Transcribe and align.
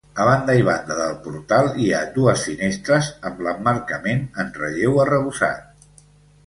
A 0.21 0.23
banda 0.27 0.53
i 0.59 0.63
banda 0.69 0.95
del 0.99 1.11
portal 1.25 1.69
hi 1.83 1.89
ha 1.91 1.99
dues 2.17 2.47
finestres 2.49 3.11
amb 3.31 3.45
l'emmarcament 3.49 4.27
en 4.45 4.53
relleu 4.59 5.01
arrebossat. 5.07 5.99